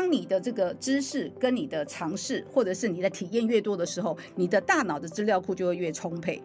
[0.00, 6.42] 当你的这个知识跟你的尝试，或者是你的体验越多的时候，你的大脑的资料库就会越充沛。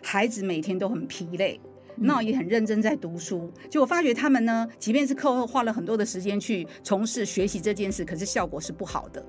[0.00, 1.60] 孩子每天都很疲累，
[1.96, 3.52] 那也很认真在读书。
[3.68, 9.26] 就我发觉他们呢，即便是课后花了很多的时间去从事学习这件事，可是效果是不好的。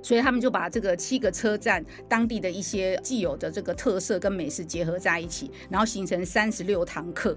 [0.00, 7.36] 所以他们就把这个七个车站当地的一些既有的这个特色跟美食结合在一起，然后形成三十六堂课。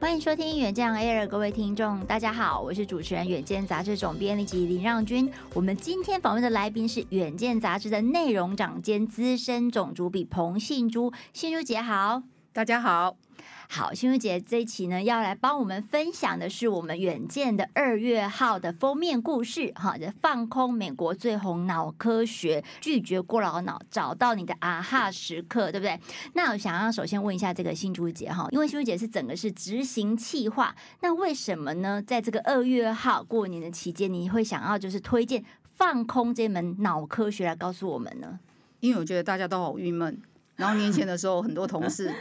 [0.00, 5.30] 欢迎收听远见 Air，各位听众，大家好，我是主持人远见杂志总编辑林让君。
[5.52, 13.16] 我们今天访问的来宾是远见杂志的内容长兼资深总主笔彭信珠，信珠姐好，大家好。
[13.68, 25.96] 好，信珠姐这一期呢，要来帮我们分享的是我们远见的二月号的封面故事，哈，放空美国最红脑科学，拒绝过劳脑，找到你的啊哈时刻，对不对？
[26.32, 32.02] 那我想要首先问一下这个信珠姐哈，因为信珠姐是整个是执行企划，那为什么呢？
[32.02, 35.44] 在这个二月号过年的期间，你会想要就是推荐
[35.76, 38.40] 放空这门脑科学来告诉我们呢？
[38.80, 40.20] 因为我觉得大家都好郁闷，
[40.56, 42.12] 然后年前的时候很多同事。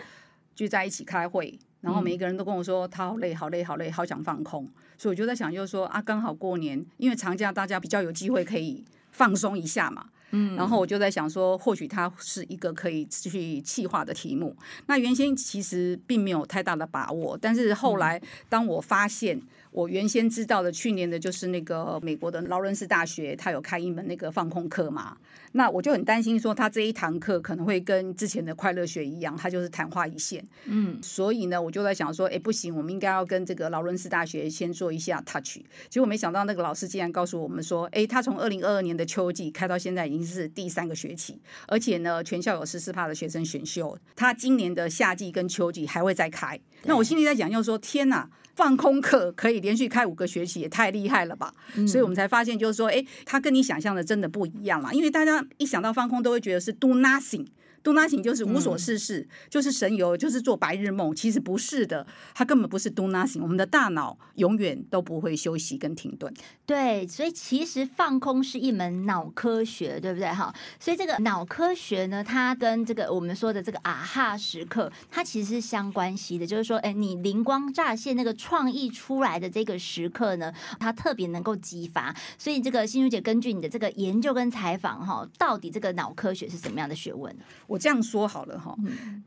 [0.60, 4.68] 聚在一起开会，然后每一个人都跟我说他好累，好累，好累，好想放空。
[4.98, 10.08] 所以我就在想，就是说啊，刚好过年，因为长假大家比较有机会可以放松一下嘛。
[10.32, 14.54] 嗯，然后我就在想说，或许它是一个可以去气化的题目。
[14.88, 19.42] 那原先其实并没有太大的把握，但是后来当我发现。
[19.72, 25.18] 我原先知道的，去年的就是那个美国的劳伦斯大学，他有开一门那个放空课嘛。
[25.52, 30.44] 那我就很担心说，他这一堂课可能会跟之前的快乐学一样，他就是昙花一现。
[30.66, 35.58] 嗯，所以呢，我就在想说，哎，不行，我们应该要跟这个劳伦斯大学先做一下 touch。
[35.90, 46.60] 结果没想到那个老师竟然告诉我们说，哎，他从二零二二年的秋季开到现在已经是第三个学期，而且呢，全校有十四趴的学生选修，他今年的夏季跟秋季还会再开。
[46.84, 48.30] 那我心里在讲，就是说，天哪！
[48.60, 51.50] 放空课可以连续开五个学期，也太厉害了吧！
[51.78, 54.94] 嗯、所以我们才发现，就是说，哎，他跟你想象的真的不一样了。
[54.94, 57.46] 因为大家一想到放空，都会觉得是 do nothing。
[57.90, 61.16] Do nothing 就是无所事事，嗯、就是神游，就是做白日梦。
[61.16, 62.06] 其实不是的，
[62.36, 63.42] 它根本不是 do nothing。
[63.42, 66.32] 我们的大脑永远都不会休息跟停顿。
[66.68, 70.30] 对，所以其实放空是一门脑科学，对不对？
[70.30, 76.46] 哈，所以这个脑科学呢，它跟这个我们说的这个啊哈时刻，它其实是相关系的。
[76.46, 82.16] 就是说，哎，你灵光乍现那个创意出来的这个时刻呢，它特别能够激发。
[82.38, 87.36] 所以这个信珠姐根据你的这个研究跟采访，哈，到底这个脑科学是什么样的学问？
[87.66, 88.76] 我这样说好了哈，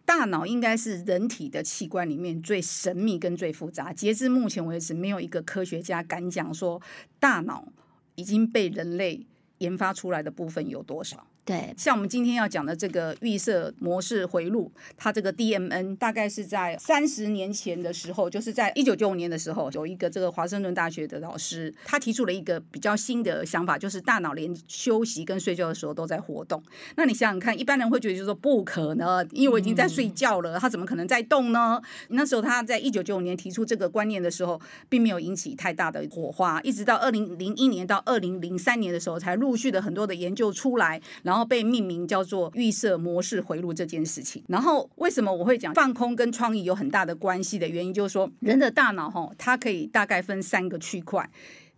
[0.04, 3.92] 大脑应该是人体的器官里面最神秘跟最复杂。
[3.92, 6.80] 截至目前为止，没有一个科学家敢讲说
[7.18, 7.66] 大脑
[8.14, 9.26] 已经被人类
[9.62, 11.26] 研发出来的部分有多少。
[11.44, 26.62] 对，像我们今天要讲的这个预设模式回路，它这个 DMN 大概是在三十年前的时候，就是在一九九五年的时候，有一个这个华盛顿大学的老师，他提出了一个比较新的想法，就是大脑连休息跟睡觉的时候都在活动。
[26.94, 31.82] 那你想想看，一般人会觉得就是说不可能，因为我已经在睡觉了，他怎么可能在动呢？
[32.10, 41.00] 那时候他在一九九五年提出这个观念的时候，并没有引起太大的火花，一直到二零零一年到二零零三年的时候，才陆续的很多的研究出来。
[41.22, 44.42] 然后被命名叫做预设模式回路这件事情。
[44.48, 51.30] 然后为什么我会讲放空跟创意有很大的关系的原因，就是说人的大脑哈，它可以大概分三个区块。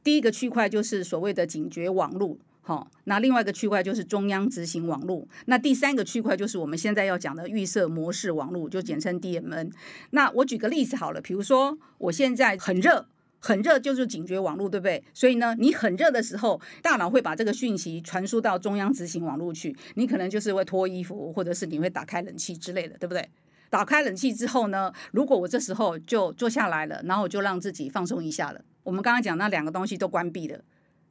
[0.02, 9.70] 第一个区块就是所谓的警觉网路，哈，那另外一个区块就是中央执行网路，那第三个区块就是我们现在要讲的预设模式网路，就简称 DMN。
[10.10, 13.06] 那我举个例子好了，比如说我现在很热。
[13.44, 15.04] 很热就是警觉网络，对不对？
[15.12, 19.76] 所以呢，你很热的时候，大脑会把这个讯息传输到中央执行网络去。
[19.96, 23.28] 你可能就是会脱衣服，或者是你会打开冷气之类的，对不对？
[23.68, 28.62] 打开冷气之后呢，如果我这时候就坐下来了，然后我就让自己放松一下了。
[28.82, 30.58] 我们刚刚讲那两个东西都关闭了，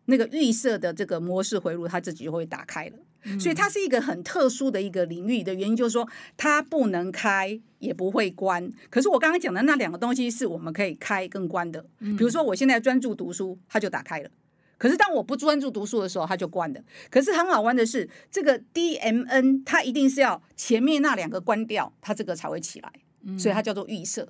[0.06, 2.98] 那个预设的这个模式回路，它自己就会打开了。
[3.40, 6.06] 所以它是一个很特殊的一个领域的原因，就是说
[6.36, 8.70] 它不能开也不会关。
[8.90, 11.86] 可是我刚刚讲的那两个东西是我们可以开跟关的。
[12.00, 14.30] 比如说我现在专注读书，它就打开了；
[14.78, 16.82] 可是当我不专注读书的时候，它就关了。
[17.10, 22.92] 可是很好玩的是，这个 DMN 它一定是要前面那两个关掉，它这个才会起来。
[23.40, 24.28] 所以它叫做预设，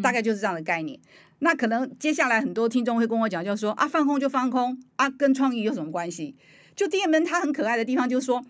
[0.00, 0.96] 大概就是这样的概念。
[1.40, 6.34] 那可能接下来很多听众会跟我讲，就说啊，放空就放空啊，跟创意有什么关系？
[6.74, 8.42] 就 D M 它很可爱的地方，就是说，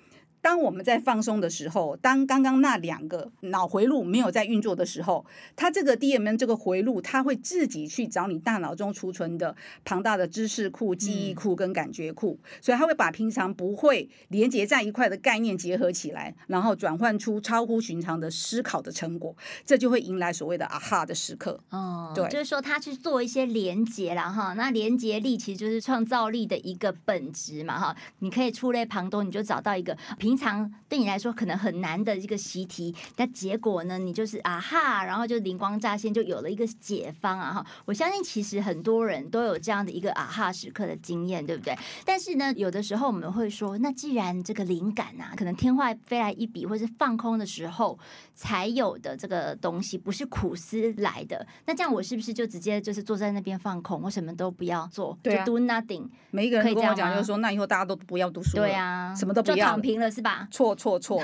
[0.46, 5.26] 当我们在放松的时候，当刚刚那两个脑回路没有在运作的时候，
[5.56, 21.58] 它这个 DMN 这个回路，它会自己去找你大脑中储存的庞大的知识库、记忆库跟感觉库，嗯、所以它会把平常不会连接在一块的概念结合起来，然后转换出超乎寻常的思考的成果，这就会迎来所谓的啊哈的时刻。
[21.70, 37.66] 哦，对，就是说他去做一些连接了哈，那连接力其实就是创造力的一个本质嘛哈，你可以触类旁通，你就找到一个平常对你来说可能很难的一个习题，但结果呢，你就是啊哈，然后就灵光乍现，就有了一个解方啊哈。
[37.84, 41.76] 我相信其实很多人都有这样的一个啊哈时刻的经验，对不对？
[42.04, 47.98] 但是呢，有的时候我们会说，那既然这个灵感啊，可能天外飞来一笔，或是放空的时候
[48.34, 56.06] 才有的这个东西，不是苦思来的，那这样我是不是就直接就是坐在那边放空，我什么都不要做，对啊、就 do nothing？
[56.30, 60.48] 每一个人跟我讲，就是说，那以后大家都不要读书了，对啊，什么都不要，就躺平了是吧？
[60.50, 61.22] 错错错，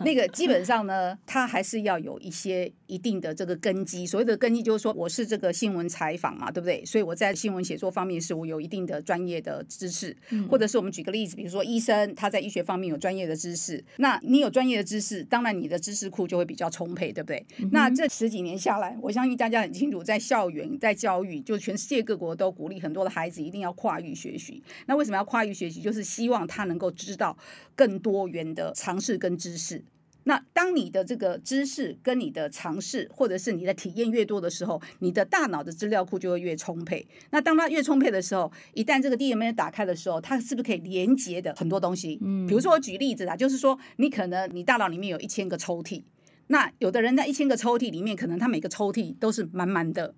[0.00, 4.06] 那个基本上呢，他还是要有一些一定的这个根基。
[4.06, 6.84] 所谓的根基，就是说我是这个新闻采访嘛，对不对？
[6.84, 17.46] 所以我在新闻写作方面是我有一定的专业的知识，嗯、或者是我们举个例子，比如说医生他在医学方面有专业的知识，那你有专业的知识，当然你的知识库就会比较充沛，对不对？
[17.60, 24.62] 嗯、那这十几年下来，我相信大家很清楚，在校园在教育，就全世界各国都鼓励很多的孩子一定要跨域学习。
[24.84, 25.80] 那为什么要跨域学习？
[25.80, 27.36] 就是希望他能够知道
[27.74, 29.82] 更多元的尝试跟知识。
[30.26, 37.06] 那当你的这个知识跟你的尝试，或者是你的体验越多的时候，你的大脑的资料库就会越充沛。
[37.30, 42.18] 那当它越充沛的时候，一旦这个 DMA 打开的时候，它是不是可以连接的很多东西？
[42.22, 46.02] 嗯，比如说我举例子啊，就是说你可能你大脑里面有一千个抽屉，
[46.46, 50.14] 那有的人在一千个抽屉里面，可能他每个抽屉都是满满的。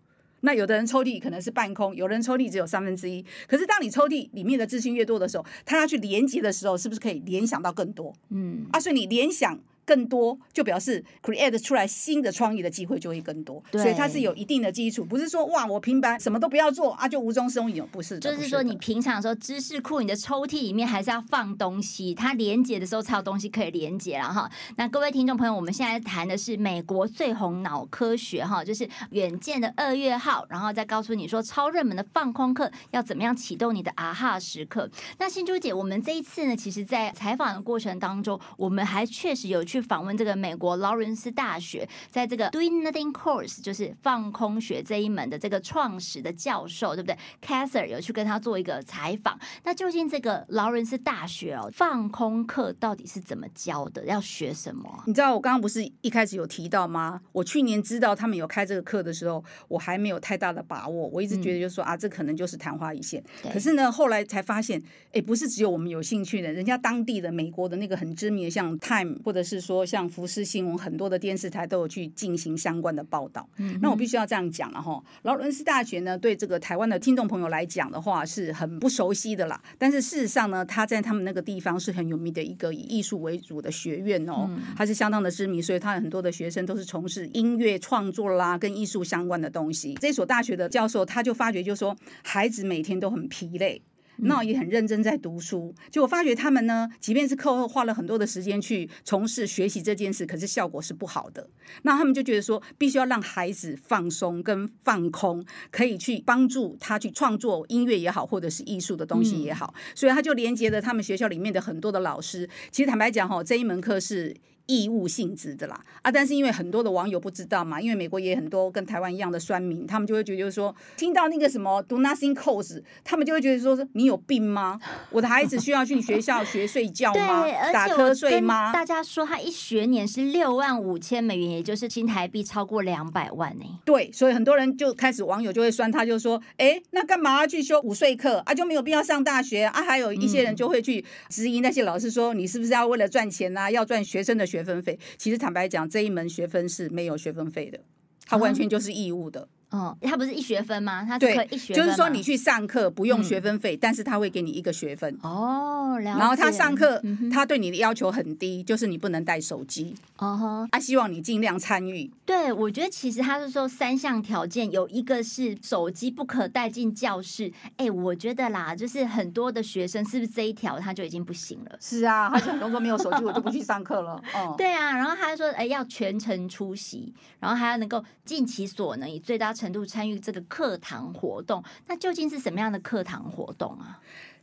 [0.47, 3.23] 那有的人抽屉可能是半空，有人抽屉只有三分之一。
[3.49, 8.15] 可是当你抽屉里面的资讯越多的时候，他要去连接的时候，是不是可以联想到更多？
[8.31, 9.59] 嗯，啊，所以你联想。
[9.87, 18.19] 更多就表示 create 出来新的创意的机会就会更多，对所以它是有一定的基础，不是说哇我平白什么都不要做啊就无中生有，不是。
[18.19, 24.51] 就是说你平常的时候知识库你的抽屉里面还是要放东西，它连接的时候才有东西可以连接了哈。
[24.77, 34.91] 那各位听众朋友，我们现在谈的是美国最红脑科学哈，就是远见的二月号，然后再告诉你说超热门的放空课要怎么样启动你的啊哈时刻。
[35.19, 39.76] 那新珠姐，我们这一次呢，其实在采访的过程当中，我们还确实有去。
[39.77, 49.39] 去访问这个美国劳伦斯大学，在这个 Doing Nothing Course，就是放空学这一门的这个创始的教授，对不对？Cather 有去跟他做一个采访。
[49.65, 54.07] 那究竟这个劳伦斯大学哦，放空课到底是怎么教的？
[54.07, 55.05] 要学什么？
[55.07, 57.21] 你知道我刚刚不是一开始有提到吗？
[57.33, 61.09] 我去年知道他们有开这个课的时候，我还没有太大的把握。
[61.09, 63.23] 我一直觉得就是说、嗯、啊，这可能就是昙花一现。
[63.53, 64.83] 可是呢，后来才发现，
[65.13, 69.66] 哎，不是只有我们有兴趣的，人家当地的美国的那个很知名的，像 Time 或者是。
[69.67, 73.49] 说像福斯新闻，很多的电视台都有去进行相关的报道。
[73.57, 75.03] 嗯，那我必须要这样讲了哈。
[75.23, 79.61] 劳伦斯大学呢，对这个台湾的听众朋友来讲的话，是很不熟悉的啦。
[79.77, 85.61] 但是事实上呢，他在他们那个地方是很有名的一个以艺术为主的学院哦，还是相当的知名。
[85.61, 89.95] 所以他很多的学生都是从事音乐创作啦，跟艺术相关的东西。
[90.01, 93.83] 这所大学的教授他就发觉，就是说孩子每天都很疲累。
[94.19, 101.49] 那也很认真在读书，就我发觉他们呢，即便是课后花了很多的时间去从事学习这件事，可是效果是不好的。
[101.83, 109.75] 那他们就觉得说，必须要让孩子放松跟放空，可以去帮助他去创作音乐也好，或者是艺术的东西也好。
[109.95, 112.49] 所以他就连接了他们学校里面的很多的老师。
[112.71, 114.35] 其实坦白讲，哈，这一门课是。
[114.67, 124.81] 义务性质的啦啊，但是因为很多的网友不知道嘛，因为美国也很多跟台湾一样的酸民，他们就会觉得就是说，听到那个什么 Do Nothing Course，他们就会觉得说，你有病吗？
[125.11, 127.45] 我的孩子需要去学校学睡觉吗？
[127.73, 128.73] 打瞌睡吗？
[128.73, 133.65] 大家说他一学年是六万五千美元，也就是新台币超过两百万呢。
[133.85, 138.55] 对，所以很多人就开始网友就会酸他，就说，哎，那干嘛要去修午睡课啊？
[138.55, 139.83] 就没有必要上大学啊？
[139.83, 143.71] 还有一些人就会去质疑那些老师说，你是不是要为了赚钱啊？
[143.71, 144.99] 要赚学生的学分费？
[145.17, 147.81] 其实坦白讲，这一门学分是没有学分费的，
[148.27, 149.49] 它完全就是义务的。
[149.71, 151.05] 嗯哦，他不是一学分吗？
[151.05, 155.19] 他是可以一学分，就是说你去上课不用学分费，嗯、但是他会给你一个学分。
[155.23, 155.99] 哦。
[156.03, 159.95] 然后他上课，嗯、他对你的要求很低，就是你不能带手机。
[160.19, 162.11] 哦呵，他希望你尽量参与。
[162.25, 167.51] 对，我觉得其实他是说三项条件，有一个是手机不可带进教室。
[167.77, 171.79] 哎，我觉得啦，就是很多的学生是不是这一条他就已经不行了？
[171.81, 174.23] 是啊，他很多说没有手机我就不去上课了。
[174.35, 183.99] 哦，对啊，然后他说，哎，要全程出席，然后还要能够尽其所能以最大程度参与这个课堂活动，那究竟是什么样的课堂活动啊？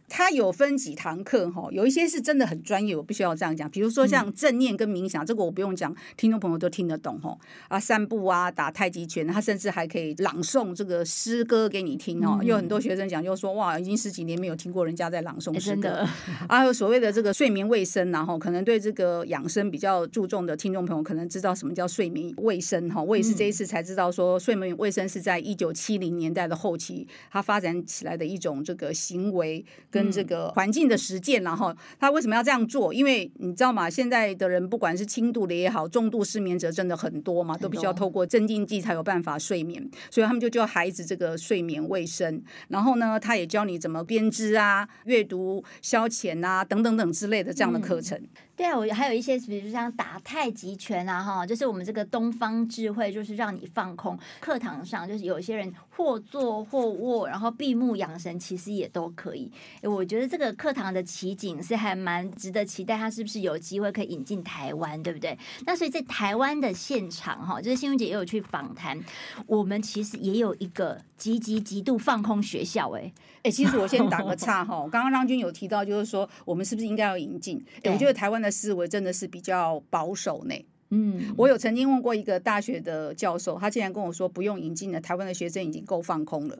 [0.09, 3.69] 它有分几堂课哈，有一些是真的很专业，我必须要这样讲。
[3.69, 7.35] 比如说像正念跟冥想，嗯、这个我不用讲，听众朋友都听得懂哈。
[7.67, 12.37] 啊，散步啊，打太极拳，他甚至还可以朗诵这个诗歌给你听哦。
[12.41, 15.89] 嗯、有很多学生讲，就说哇，已经十几年没有听过人家在朗诵诗歌。
[15.89, 16.05] 欸、
[16.47, 23.01] 还 有所谓的这个睡眠卫生，然后可能对这个养生比较注重的听众朋友，可能知道什么叫睡眠卫生哈。
[23.01, 30.83] 我也是这一次才知道说，睡眠卫生是在一九七零年代的后期，它发展起来的一种这个行为跟这个环境。
[30.83, 32.93] 的实践，然后他为什么要这样做？
[32.93, 33.89] 因为你知道吗？
[33.89, 42.43] 现在的人不管是轻度的也好，重度失眠者真的很多嘛，都必须要透过镇静剂才有办法睡眠，所以他们就教孩子这个睡眠卫生。
[42.67, 48.17] 然后呢，他也教你怎么编织啊、阅读、消遣啊等等等之类的这样的课程。
[48.17, 54.17] 嗯对啊，我还有一些，比如像打太极拳啊，哈，就是我们这个东方智慧，就是让你放空。
[54.39, 59.51] 课堂上就是有些人或坐或卧，然后闭目养神，其实也都可以。
[59.81, 65.35] 我觉得这个课堂的奇景是还蛮值得期待，它是不是有机会可以引进台湾，对不对？
[65.65, 69.03] 那所以在台湾的现场，哈，就是新闻姐也有去访谈，
[69.47, 73.11] 我们其实也有一个极极极度放空学校，哎，
[73.43, 77.63] 哎，其实我先打个 岔哈，刚刚让君有提到，就是说我们是不是应该要引进？
[77.85, 80.55] 我觉得台湾的思维真的是比较保守呢。
[80.89, 86.57] 嗯，我有曾经问过一个大学的教授，他竟然跟我说不用引进了，台湾的学生已经够放空了。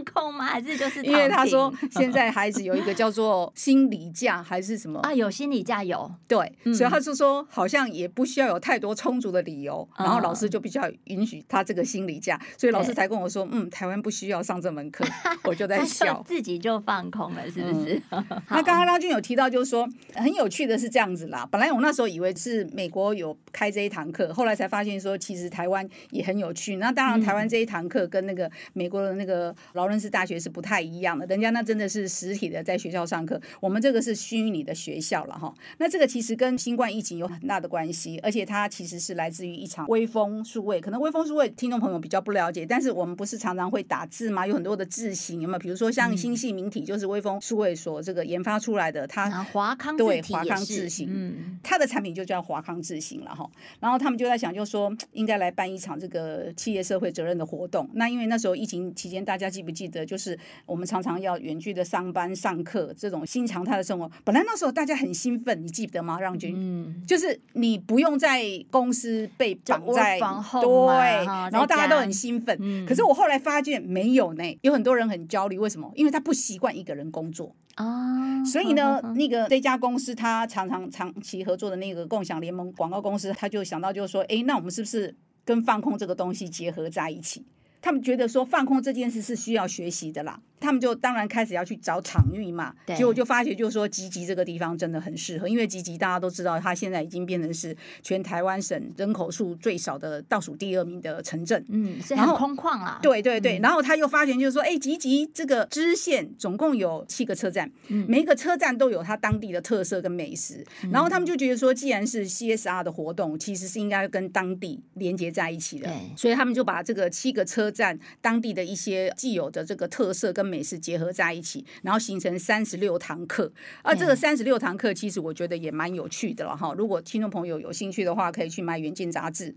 [0.00, 0.46] 放空吗？
[0.46, 5.12] 还是就是因为他说现在孩子有一个叫做心理假还是什么啊？
[5.12, 15.04] 有心理假有对，嗯、所以他是说好像也不需要有太多充足的理由，嗯、然后老师就比较允许他这个心理假，所以老师才跟我说，嗯，台湾不需要上这门课，
[15.44, 18.00] 我就在笑，自己就放空了，是不是？
[18.10, 21.46] 嗯、 那刚刚拉俊有提到，就是说很有趣的是这样子啦。
[21.50, 26.76] 本来我那时候以为是美国有开这一堂课，后来才发现说其实台湾也很有趣。
[26.76, 29.54] 那当然，台湾这一堂课跟那个美国的那个。
[29.72, 35.52] 劳伦斯大学是不太一样的，人家那真的是实体的在学校上课，我们这个是虚拟的学校了哈。
[35.78, 40.80] 那这个其实跟新冠疫情有很大的关系，而且它其实是来自于一场微风数位。
[40.80, 44.46] 可能微风数位听众朋友比较不了解，但是我们不是常常会打字吗？
[44.46, 45.58] 有很多的字形，有没有？
[45.58, 53.48] 比如说像星系名体，就是微风数位所这个研发出来的，它华康对华康字形，嗯，它的产品就叫华康字形了哈。
[53.80, 57.88] 然后他们就在想，就说应该来办一场这个企业社会责任的活动。
[57.94, 64.10] 那因为那时候疫情期间，大家记不记得，就是我们常常要远距的上班、上课这种新常态的生活。
[64.24, 66.18] 本来那时候大家很兴奋，你记得吗？
[66.20, 72.56] 让君，嗯，就是你不用在公司被绑在对，然后大家都很兴奋。
[72.60, 75.58] 嗯、可是我后来发现没有呢，有很多人很焦虑。
[75.58, 75.90] 为什么？
[75.94, 78.44] 因为他不习惯一个人工作啊。
[78.44, 87.44] 所以呢，那个这家公司他常常长期合作的那个共享联盟广告公司，他就想到就是说，哎，那我们是不是跟放空这个东西结合在一起？
[87.82, 90.40] 他们觉得说放空这件事是需要学习的啦。
[90.60, 102.98] 他们就当然开始要去找场域嘛，对结果就发觉就是说吉吉这个地方真的很适合，因为吉吉大家都知道，它现在已经变成是全台湾省人口数最少的倒数第二名的城镇，嗯，是很空旷啊。
[103.02, 116.16] 对对对，嗯、然后他又发现就是说，哎，吉吉这个支线总共有七个车站，嗯、每一个车站都有它当地的特色跟美食，嗯、然后他们就觉得说，既然是 CSR 的活动，其实是应该跟当地连接在一起的，对。
[116.16, 123.50] 所以他们就把这个七个车站当地的一些既有的这个特色跟美食结合在一起，然后形成三十六堂课。
[123.82, 126.74] 而这个三十六堂课，其实我觉得也蛮有趣的了哈。
[126.76, 129.54] 如果听众朋友有兴趣的话，可以去买《远见》杂志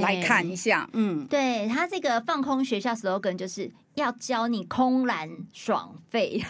[0.00, 0.90] 来看一下。
[0.92, 3.70] 嗯，对他这个放空学校 slogan 就是。
[3.94, 6.42] 要教你空懒爽费，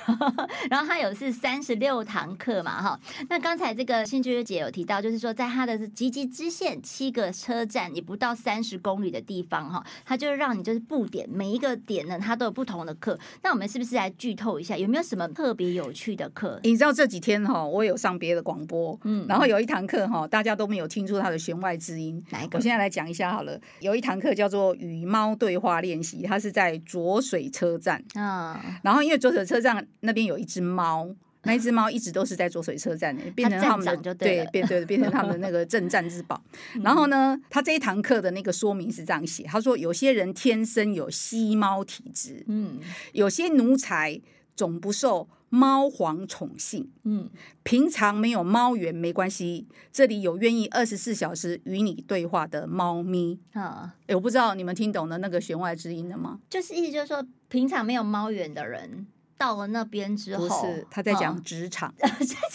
[0.70, 3.00] 然后他有是三十六堂课嘛，哈。
[3.28, 13.18] 那刚才这个新觉姐有提到，就是说在他的集集支线七个车站，也不到三十公里的地方，哈，他就让你就是布点每一个点呢，它都有不同的课。
[13.42, 16.60] 那我们是不是来剧透一下，有没有什么特别有趣的课？
[16.62, 22.22] 你知道这几天哈，我有上别的广播，嗯，然后有一堂课哈，大家都没有听出它的弦外之音。
[22.30, 22.58] 哪一个？
[22.58, 23.60] 我现在来讲一下好了。
[23.80, 28.02] 有一堂课叫做与猫对话练习，它是在左水车站。
[28.14, 31.08] 啊，哦、然后因为浊水车站那边有一只猫，
[31.44, 36.40] 那一只猫一直都是在浊水车站的，变成他们的对，变对变成他们的那个镇站之宝。
[36.84, 42.78] 然后呢，他这一堂课的那个说明是这样写，他说有些人天生有吸猫体质，嗯，
[43.12, 44.20] 有些奴才
[44.54, 47.28] 总不受猫皇宠幸，嗯，
[47.62, 53.94] 平常没有猫缘没关系，这里有愿意二十四小时与你对话的猫咪啊。
[54.06, 56.40] 诶，我不知道你们听懂了那个弦外之音了吗？
[56.48, 59.06] 就是意思就是说，平常没有猫缘的人。
[59.42, 62.08] 到了那边之后，不是他在讲职场， 在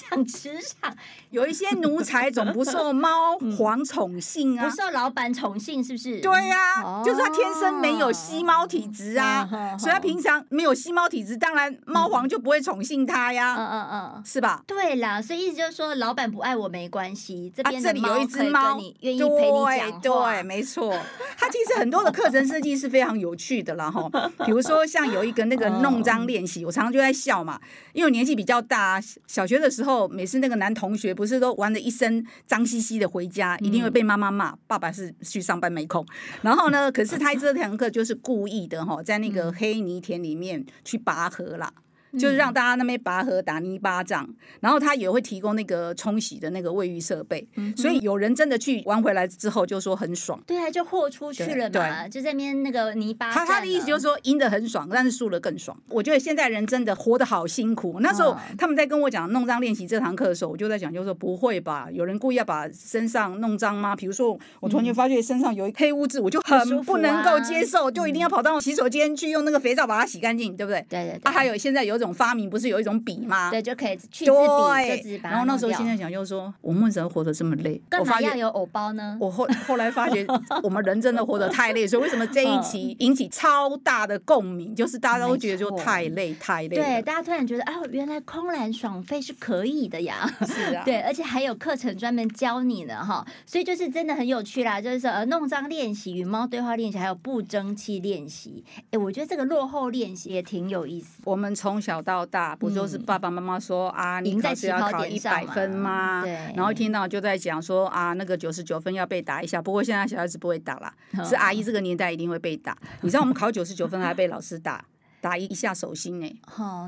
[0.09, 0.95] 讲职场，
[1.31, 6.21] 有一些奴才总不受猫皇宠幸啊，不受老板宠幸，是不是？
[6.21, 9.45] 对呀、啊，就是他天生没有吸猫体质啊，
[9.77, 14.63] 所以他平常没有吸猫体质，当然猫皇就不会宠幸他呀，嗯嗯嗯，是吧？
[14.65, 20.97] 对啦，所以意思就是说，老板不爱我没关系，这边这里有一只猫，你愿意陪你讲话，对，没错。
[21.37, 24.09] 他其实很多的课程设计是非常有趣的啦，哈，
[24.45, 27.59] 比如说像有一个那个弄脏练习，我常常就在笑嘛，
[27.91, 36.05] 因为我年纪比较大，小学的时候，每次那个男同学不是都玩的一身脏兮兮的回家，一定会被妈妈骂，爸爸是去上班没空。
[36.43, 41.73] 然后呢，可是他这堂课就是故意的哈，在那个黑泥田里面去拔河啦。
[42.13, 44.27] 就是让大家那边拔河打泥巴仗，
[44.59, 50.41] 然后他也会提供那个冲洗的那个卫浴设备，嗯、所以有人真的去玩回来之后就说很爽。
[50.45, 53.31] 对啊，就豁出去了嘛，就在那边那个泥巴。
[53.31, 55.77] 他他的意思就是说赢得很爽，但是输了更爽。
[55.89, 57.99] 我觉得现在人真的活得好辛苦。
[57.99, 63.95] 那时候他们在跟我讲弄脏练习这堂课的时候，我就在想，就是说不会吧，有人故意要把身上弄脏吗？
[63.95, 70.85] 比如说我突然间发觉身上有一黑污渍，我就很不能够接受，就一定要跑到洗手间去用那个肥皂把它洗干净，对不对？
[70.89, 71.21] 对对对。
[71.23, 73.51] 啊，还有现在有一种发明，不是有一种笔吗？
[73.51, 77.81] 对，就可以去字笔，对，然后那时候现在想，就是说，我们为什么活得这么累？
[77.89, 79.17] 干嘛要有偶包呢？
[79.19, 80.25] 我后后来发觉，
[80.63, 84.75] 我们人真的活得太累，所以为什么这一期 引起超大的共鸣？
[84.75, 86.69] 就是大家都觉得就太累，太累。
[86.69, 90.29] 对，大家突然觉得，哦，原来空栏爽费是可以的呀！
[90.45, 94.79] 是啊， 对，而且还有课程专门教你呢，哈，所以就是真的很有趣啦。
[94.79, 98.63] 就是说，呃，弄脏练习、与猫对话练习，还有不争气练习。
[98.91, 101.21] 哎，我觉得这个落后练习也挺有意思。
[101.25, 106.21] 我们从小到大不就是爸爸妈妈说啊，你考试要考一百分吗？
[106.21, 106.33] 对。
[106.53, 109.61] 然后听到就在讲说啊，那个九十九分要被打一下。
[109.61, 112.77] 不过现在小孩子不会打了， 是阿姨这个年代一定会被打。
[112.99, 114.83] 你知道我们考九十九分还被老师打。
[115.19, 116.39] 打一下手心呢，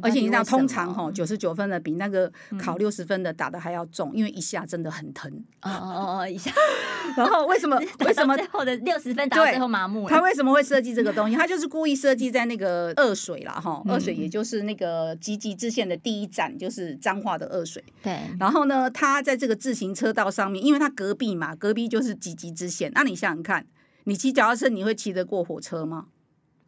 [0.02, 5.32] 而且你知道，通常哈九十九分的比那个考六十分的打的还要重，因为一下真的很疼。
[5.62, 6.52] 哦哦哦，一下。
[7.18, 10.08] 然后为什么 为什么最后的六十分打到最后麻木？
[10.08, 11.36] 他为什么会设计这个东西？
[11.36, 17.84] 他就是故意设计在那个二水啦哈，二水也就是那个集集支线的第一站，就是彰化的二水。
[18.04, 18.20] 对。
[18.40, 22.92] 然后呢，他在这个自行车道上面，因为他隔壁嘛，隔壁就是集集支线。
[22.94, 23.66] 那你想想看，
[24.04, 26.06] 你骑脚踏车你会骑得过火车吗？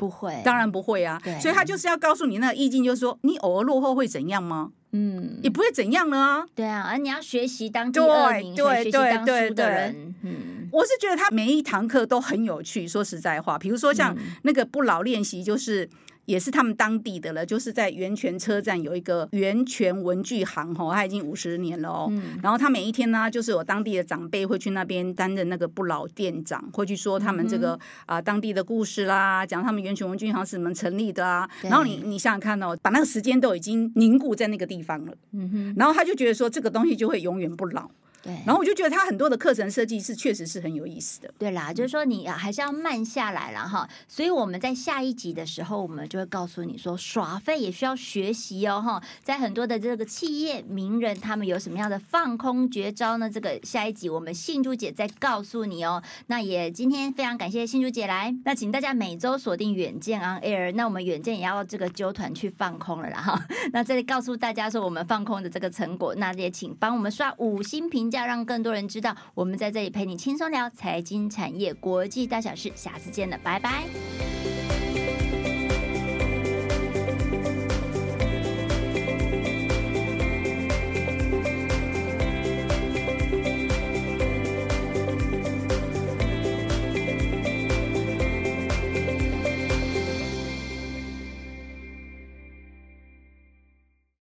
[0.01, 1.21] 不会，当然不会啊。
[1.39, 4.71] 所以他就是要告诉你那个意境，就是说你偶尔落后会怎样吗？
[4.93, 6.43] 嗯，也不会怎样了啊。
[6.55, 10.15] 对啊，而你要学习当第二名，学习当输的人。
[10.23, 12.87] 嗯，我是觉得他每一堂课都很有趣。
[12.87, 15.87] 说实在话，比如说像那个不老练习，就是。
[16.25, 22.07] 也是他们当地的了，就是在源泉车站有一个源泉文具行吼，他已经五十年了哦。
[22.11, 27.73] 嗯、然后他每一天呢，就是有当地的长辈会去那边担任那个不老店长，会去说他们这个
[28.05, 31.49] 啊、嗯呃、当地的故事啦，讲他们源泉文具行是怎么成立的啊。
[31.63, 35.13] 然后你你想想看哦，把那个时间都已经凝固在那个地方了。
[35.31, 35.75] 嗯哼。
[35.77, 37.89] 然后他就觉得说这个东西就会永远不老。
[38.23, 41.33] 对，然后我就觉得他很多的课程设计是确实是很有意思的。
[41.39, 43.89] 对啦，就是说你还是要慢下来了哈。
[44.07, 49.01] 所以我们在下一集的时候，我们就会告诉你说，耍废也需要学习哦哈。
[49.23, 53.27] 在很多的这个企业名人，他们有什么样的放空绝招呢？
[53.27, 56.03] 这个下一集我们信珠姐再告诉你哦。
[56.27, 60.71] 那也今天非常感谢信珠姐来，那请大家每周锁定远见 On Air。
[60.75, 63.43] 那我们远见也要这个揪团去放空了啦哈。
[63.73, 68.10] 那这里告诉大家说我们放空的这个成果，那也请帮我们刷五星评。
[68.25, 72.71] 让更多人知道，我们在这里陪你轻松聊财经、产业、国际大小事。
[72.75, 74.80] 下次见了，拜拜。